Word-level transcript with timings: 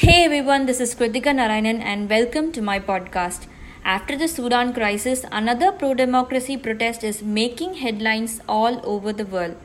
Hey 0.00 0.24
everyone, 0.24 0.64
this 0.64 0.80
is 0.80 0.94
Kritika 0.94 1.32
Narayanan 1.38 1.82
and 1.82 2.08
welcome 2.08 2.52
to 2.52 2.62
my 2.62 2.80
podcast. 2.80 3.46
After 3.84 4.16
the 4.16 4.28
Sudan 4.28 4.72
crisis, 4.72 5.26
another 5.30 5.72
pro 5.72 5.92
democracy 5.92 6.56
protest 6.56 7.04
is 7.04 7.22
making 7.22 7.74
headlines 7.74 8.40
all 8.48 8.80
over 8.82 9.12
the 9.12 9.26
world. 9.26 9.56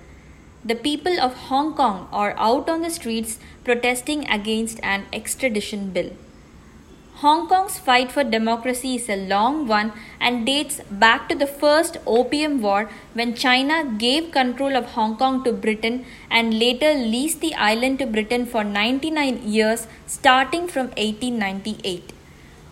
The 0.66 0.76
people 0.76 1.21
of 1.21 1.36
Hong 1.48 1.74
Kong 1.74 2.10
are 2.12 2.36
out 2.38 2.70
on 2.70 2.82
the 2.82 2.90
streets 2.90 3.40
protesting 3.63 4.28
against 4.29 4.82
an 4.84 5.06
extradition 5.13 5.92
bill. 5.92 6.11
Hong 7.20 7.47
Kong's 7.47 7.79
fight 7.79 8.11
for 8.11 8.25
democracy 8.25 8.95
is 8.95 9.07
a 9.07 9.16
long 9.16 9.68
one 9.68 9.93
and 10.20 10.45
dates 10.45 10.81
back 10.91 11.30
to 11.30 11.36
the 11.36 11.48
first 11.48 11.95
Opium 12.05 12.61
War 12.61 12.89
when 13.13 13.34
China 13.34 13.86
gave 13.98 14.31
control 14.31 14.75
of 14.75 14.88
Hong 14.95 15.16
Kong 15.16 15.41
to 15.45 15.54
Britain 15.54 16.05
and 16.30 16.59
later 16.59 16.93
leased 16.93 17.39
the 17.39 17.54
island 17.55 17.99
to 17.99 18.05
Britain 18.05 18.45
for 18.45 18.66
99 18.66 19.48
years 19.48 19.88
starting 20.05 20.67
from 20.67 20.88
1898. 20.88 22.12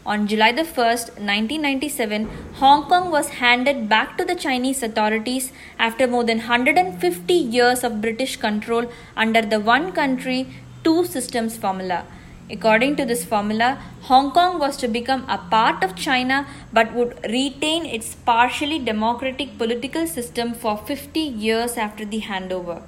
On 0.06 0.28
July 0.28 0.52
the 0.52 0.64
1st, 0.64 1.14
1997, 1.24 2.30
Hong 2.56 2.84
Kong 2.90 3.12
was 3.12 3.30
handed 3.44 3.88
back 3.88 4.18
to 4.18 4.26
the 4.26 4.36
Chinese 4.36 4.84
authorities 4.84 5.54
after 5.80 6.06
more 6.06 6.26
than 6.26 6.40
150 6.40 7.34
years 7.34 7.86
of 7.86 8.02
British 8.02 8.36
control 8.36 8.92
under 9.16 9.42
the 9.42 9.62
one 9.62 9.94
country, 9.94 10.48
two 10.84 11.06
systems 11.06 11.56
formula. 11.56 12.04
According 12.50 12.98
to 12.98 13.06
this 13.06 13.24
formula, 13.24 13.82
Hong 14.04 14.32
Kong 14.32 14.60
was 14.60 14.76
to 14.78 14.88
become 14.88 15.26
a 15.30 15.38
part 15.38 15.84
of 15.84 15.96
China 15.96 16.46
but 16.74 16.94
would 16.94 17.18
retain 17.24 17.86
its 17.86 18.16
partially 18.16 18.80
democratic 18.80 19.58
political 19.58 20.06
system 20.06 20.54
for 20.54 20.78
50 20.78 21.20
years 21.20 21.78
after 21.78 22.04
the 22.04 22.22
handover. 22.22 22.82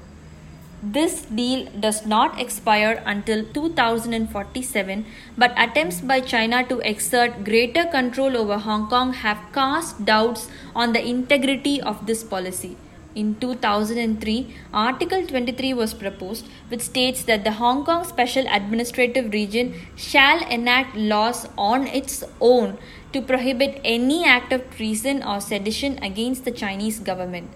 This 0.84 1.22
deal 1.22 1.68
does 1.80 2.06
not 2.06 2.40
expire 2.40 3.02
until 3.06 3.44
2047, 3.44 5.06
but 5.38 5.54
attempts 5.58 6.02
by 6.02 6.20
China 6.20 6.68
to 6.68 6.80
exert 6.80 7.44
greater 7.44 7.86
control 7.86 8.38
over 8.38 8.60
Hong 8.60 8.88
Kong 8.88 9.14
have 9.14 9.40
cast 9.54 10.06
doubts 10.06 10.48
on 10.76 10.94
the 10.94 11.04
integrity 11.04 11.82
of 11.82 12.06
this 12.06 12.24
policy. 12.24 12.78
In 13.16 13.36
2003, 13.36 14.54
Article 14.74 15.26
23 15.26 15.74
was 15.74 15.94
proposed, 15.94 16.48
which 16.68 16.82
states 16.82 17.24
that 17.24 17.46
the 17.46 17.54
Hong 17.54 17.86
Kong 17.86 18.04
Special 18.04 18.46
Administrative 18.50 19.32
Region 19.32 19.74
shall 19.96 20.46
enact 20.50 20.98
laws 20.98 21.48
on 21.58 21.88
its 21.88 22.26
own 22.42 22.78
to 23.14 23.22
prohibit 23.22 23.80
any 23.86 24.26
act 24.26 24.52
of 24.52 24.70
treason 24.76 25.24
or 25.24 25.40
sedition 25.40 25.98
against 26.04 26.44
the 26.44 26.52
Chinese 26.52 27.00
government. 27.00 27.50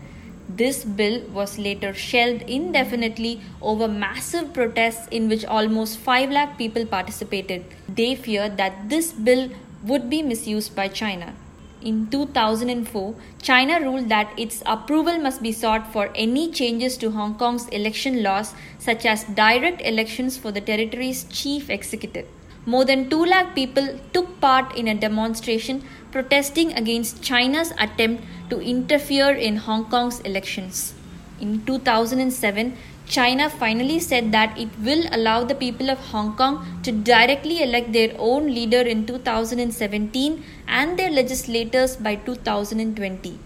This 0.47 0.85
bill 0.85 1.27
was 1.27 1.59
later 1.59 1.93
shelved 1.93 2.43
indefinitely 2.43 3.41
over 3.61 3.89
massive 3.89 4.53
protests 4.53 5.09
in 5.11 5.27
which 5.27 5.43
almost 5.43 5.99
5 5.99 6.31
lakh 6.31 6.57
people 6.57 6.85
participated. 6.85 7.65
They 7.89 8.15
feared 8.15 8.55
that 8.55 8.87
this 8.87 9.11
bill 9.11 9.49
would 9.83 10.09
be 10.09 10.23
misused 10.23 10.73
by 10.73 10.87
China. 10.87 11.35
In 11.81 12.07
2004, 12.07 13.15
China 13.41 13.79
ruled 13.79 14.09
that 14.09 14.37
its 14.37 14.61
approval 14.65 15.17
must 15.17 15.41
be 15.41 15.53
sought 15.53 15.91
for 15.93 16.11
any 16.13 16.51
changes 16.51 16.97
to 16.97 17.11
Hong 17.11 17.35
Kong's 17.35 17.69
election 17.69 18.21
laws, 18.21 18.53
such 18.79 19.05
as 19.05 19.23
direct 19.23 19.81
elections 19.81 20.35
for 20.37 20.51
the 20.51 20.59
territory's 20.59 21.23
chief 21.31 21.69
executive. 21.69 22.27
More 22.65 22.83
than 22.83 23.09
2 23.09 23.25
lakh 23.25 23.55
people 23.55 23.97
took 24.11 24.41
part 24.41 24.75
in 24.75 24.89
a 24.89 24.93
demonstration 24.93 25.81
protesting 26.11 26.73
against 26.73 27.23
China's 27.23 27.71
attempt 27.79 28.23
to 28.49 28.59
interfere 28.59 29.31
in 29.31 29.55
Hong 29.55 29.85
Kong's 29.85 30.19
elections. 30.21 30.93
In 31.39 31.65
2007, 31.65 32.75
China 33.09 33.49
finally 33.49 33.99
said 33.99 34.31
that 34.31 34.55
it 34.55 34.69
will 34.87 35.03
allow 35.11 35.43
the 35.43 35.55
people 35.55 35.89
of 35.89 35.97
Hong 36.09 36.35
Kong 36.35 36.81
to 36.83 36.91
directly 36.91 37.63
elect 37.63 37.91
their 37.91 38.11
own 38.19 38.45
leader 38.45 38.81
in 38.81 39.07
2017 39.07 40.43
and 40.67 40.99
their 40.99 41.09
legislators 41.09 41.95
by 41.95 42.13
2020. 42.13 43.39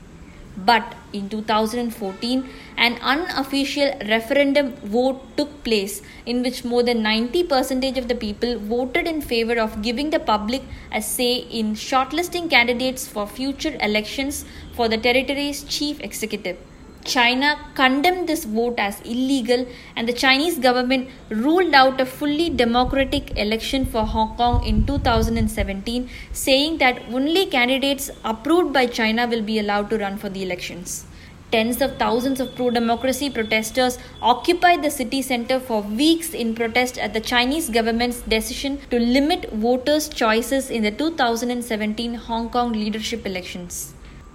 But 0.58 0.96
in 1.14 1.30
2014, 1.30 2.50
an 2.78 2.96
unofficial 3.02 3.94
referendum 4.10 4.74
vote 4.84 5.22
took 5.38 5.64
place 5.64 6.02
in 6.26 6.44
which 6.44 6.66
more 6.66 6.84
than 6.84 7.02
90% 7.02 7.98
of 7.98 8.10
the 8.10 8.16
people 8.16 8.60
voted 8.60 9.08
in 9.08 9.22
favor 9.22 9.58
of 9.58 9.82
giving 9.82 10.10
the 10.10 10.20
public 10.20 10.62
a 10.92 11.02
say 11.02 11.36
in 11.38 11.74
shortlisting 11.74 12.50
candidates 12.50 13.08
for 13.08 13.26
future 13.26 13.78
elections 13.80 14.44
for 14.74 14.90
the 14.90 14.98
territory's 14.98 15.64
chief 15.64 16.02
executive. 16.02 16.58
China 17.04 17.60
condemned 17.76 18.28
this 18.28 18.46
vote 18.46 18.76
as 18.78 19.02
illegal, 19.02 19.68
and 19.96 20.08
the 20.08 20.14
Chinese 20.14 20.58
government 20.58 21.10
ruled 21.30 21.74
out 21.74 22.00
a 22.00 22.06
fully 22.06 22.50
democratic 22.50 23.38
election 23.38 23.86
for 23.86 24.06
Hong 24.06 24.36
Kong 24.38 24.64
in 24.66 24.86
2017, 24.86 26.10
saying 26.32 26.78
that 26.78 27.02
only 27.12 27.46
candidates 27.46 28.10
approved 28.24 28.74
by 28.74 28.86
China 28.88 29.28
will 29.28 29.42
be 29.42 29.60
allowed 29.60 29.90
to 29.90 29.98
run 29.98 30.18
for 30.18 30.30
the 30.30 30.44
elections. 30.44 31.06
Tens 31.52 31.82
of 31.84 31.98
thousands 31.98 32.40
of 32.40 32.56
pro 32.56 32.72
democracy 32.72 33.30
protesters 33.30 34.00
occupied 34.22 34.82
the 34.82 34.90
city 34.90 35.22
center 35.22 35.60
for 35.60 35.82
weeks 35.84 36.34
in 36.34 36.56
protest 36.56 36.98
at 36.98 37.14
the 37.14 37.22
Chinese 37.22 37.70
government's 37.70 38.22
decision 38.22 38.80
to 38.90 38.98
limit 39.00 39.52
voters' 39.52 40.10
choices 40.10 40.72
in 40.72 40.82
the 40.82 40.90
2017 40.90 42.16
Hong 42.16 42.50
Kong 42.50 42.72
leadership 42.74 43.28
elections. 43.28 43.94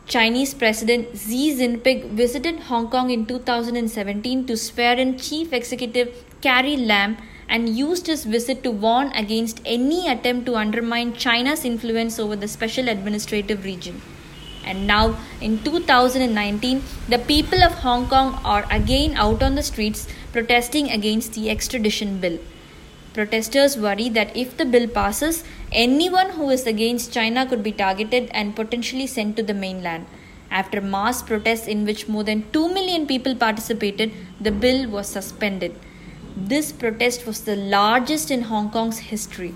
Chinese 0.09 0.55
President 0.55 1.19
Xi 1.19 1.55
Jinping 1.55 2.13
visited 2.13 2.61
Hong 2.61 2.89
Kong 2.89 3.11
in 3.11 3.27
2017 3.27 4.47
to 4.47 4.57
swear 4.57 4.99
in 4.99 5.19
Chief 5.19 5.53
Executive 5.53 6.25
Carrie 6.41 6.79
Lam 6.79 7.19
and 7.47 7.69
used 7.69 8.07
his 8.07 8.25
visit 8.25 8.63
to 8.63 8.71
warn 8.71 9.09
against 9.09 9.61
any 9.67 10.09
attempt 10.09 10.47
to 10.47 10.57
undermine 10.57 11.13
China's 11.13 11.63
influence 11.67 12.19
over 12.19 12.37
the 12.37 12.49
special 12.49 12.89
administrative 12.89 13.67
region. 13.67 14.01
And 14.65 14.87
now, 14.87 15.19
in 15.43 15.63
2019, 15.63 16.83
the 17.11 17.19
people 17.19 17.63
of 17.63 17.75
Hong 17.75 18.09
Kong 18.09 18.41
are 18.47 18.65
again 18.71 19.15
out 19.15 19.43
on 19.43 19.57
the 19.57 19.63
streets 19.63 20.09
protesting 20.33 20.91
against 20.91 21.35
the 21.35 21.51
extradition 21.51 22.19
bill. 22.19 22.39
Protesters 23.15 23.77
worry 23.77 24.09
that 24.11 24.37
if 24.37 24.57
the 24.57 24.65
bill 24.65 24.87
passes, 24.87 25.45
anyone 25.73 26.31
who 26.31 26.51
is 26.51 26.67
against 26.67 27.13
China 27.13 27.47
could 27.47 27.63
be 27.63 27.73
targeted 27.73 28.31
and 28.33 28.55
potentially 28.55 29.07
sent 29.07 29.37
to 29.37 29.43
the 29.43 29.55
mainland. 29.55 30.07
After 30.51 30.81
mass 30.81 31.23
protests 31.23 31.67
in 31.67 31.85
which 31.85 32.09
more 32.09 32.25
than 32.25 32.51
2 32.53 32.73
million 32.73 33.07
people 33.07 33.35
participated, 33.35 34.13
the 34.41 34.51
bill 34.51 34.89
was 34.89 35.09
suspended. 35.09 35.75
This 36.37 36.71
protest 36.73 37.27
was 37.27 37.43
the 37.43 37.57
largest 37.57 38.31
in 38.31 38.43
Hong 38.43 38.71
Kong's 38.71 38.99
history. 38.99 39.55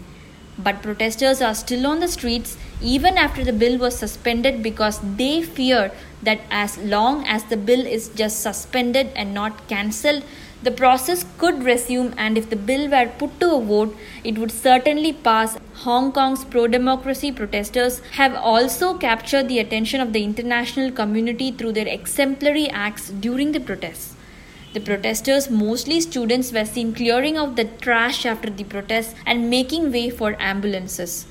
But 0.58 0.82
protesters 0.82 1.40
are 1.40 1.54
still 1.54 1.86
on 1.86 2.00
the 2.00 2.08
streets 2.08 2.58
even 2.82 3.16
after 3.16 3.44
the 3.44 3.52
bill 3.52 3.78
was 3.78 3.96
suspended 3.96 4.62
because 4.62 5.00
they 5.16 5.42
fear 5.42 5.92
that 6.22 6.40
as 6.50 6.76
long 6.78 7.26
as 7.26 7.44
the 7.44 7.56
bill 7.56 7.86
is 7.86 8.08
just 8.08 8.40
suspended 8.40 9.08
and 9.16 9.32
not 9.32 9.66
cancelled, 9.68 10.24
the 10.62 10.70
process 10.70 11.24
could 11.38 11.64
resume, 11.64 12.14
and 12.16 12.38
if 12.38 12.48
the 12.48 12.56
bill 12.56 12.88
were 12.88 13.10
put 13.18 13.40
to 13.40 13.54
a 13.54 13.60
vote, 13.60 13.96
it 14.22 14.38
would 14.38 14.52
certainly 14.52 15.12
pass. 15.12 15.58
Hong 15.84 16.12
Kong's 16.12 16.44
pro 16.44 16.68
democracy 16.68 17.32
protesters 17.32 18.00
have 18.12 18.34
also 18.34 18.96
captured 18.96 19.48
the 19.48 19.58
attention 19.58 20.00
of 20.00 20.12
the 20.12 20.22
international 20.22 20.92
community 20.92 21.50
through 21.50 21.72
their 21.72 21.88
exemplary 21.88 22.68
acts 22.68 23.10
during 23.10 23.50
the 23.50 23.60
protests. 23.60 24.14
The 24.72 24.80
protesters, 24.80 25.50
mostly 25.50 26.00
students, 26.00 26.52
were 26.52 26.64
seen 26.64 26.94
clearing 26.94 27.36
out 27.36 27.56
the 27.56 27.64
trash 27.64 28.24
after 28.24 28.48
the 28.48 28.64
protests 28.64 29.14
and 29.26 29.50
making 29.50 29.92
way 29.92 30.10
for 30.10 30.40
ambulances. 30.40 31.26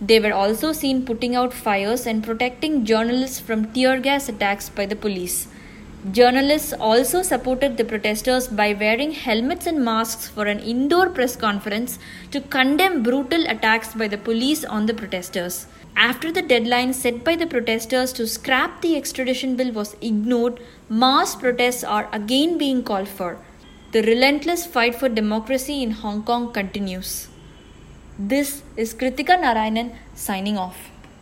They 0.00 0.20
were 0.20 0.32
also 0.32 0.72
seen 0.72 1.04
putting 1.04 1.34
out 1.34 1.52
fires 1.52 2.06
and 2.06 2.22
protecting 2.22 2.84
journalists 2.84 3.40
from 3.40 3.72
tear 3.72 3.98
gas 3.98 4.28
attacks 4.28 4.68
by 4.68 4.86
the 4.86 4.96
police. 4.96 5.48
Journalists 6.12 6.72
also 6.72 7.22
supported 7.22 7.76
the 7.76 7.84
protesters 7.84 8.46
by 8.46 8.74
wearing 8.74 9.10
helmets 9.10 9.66
and 9.66 9.84
masks 9.84 10.28
for 10.28 10.46
an 10.46 10.60
indoor 10.60 11.08
press 11.10 11.34
conference 11.34 11.98
to 12.30 12.40
condemn 12.40 13.02
brutal 13.02 13.44
attacks 13.48 13.92
by 13.92 14.06
the 14.06 14.18
police 14.18 14.64
on 14.64 14.86
the 14.86 14.94
protesters. 14.94 15.66
After 15.96 16.30
the 16.30 16.42
deadline 16.42 16.92
set 16.92 17.24
by 17.24 17.34
the 17.34 17.46
protesters 17.46 18.12
to 18.12 18.28
scrap 18.28 18.82
the 18.82 18.94
extradition 18.96 19.56
bill 19.56 19.72
was 19.72 19.96
ignored, 20.00 20.60
mass 20.88 21.34
protests 21.34 21.82
are 21.82 22.08
again 22.12 22.56
being 22.56 22.84
called 22.84 23.08
for. 23.08 23.38
The 23.90 24.02
relentless 24.02 24.64
fight 24.64 24.94
for 24.94 25.08
democracy 25.08 25.82
in 25.82 25.90
Hong 25.90 26.22
Kong 26.22 26.52
continues. 26.52 27.28
This 28.16 28.62
is 28.76 28.94
Kritika 28.94 29.40
Narayanan 29.40 29.96
signing 30.14 30.56
off. 30.56 30.76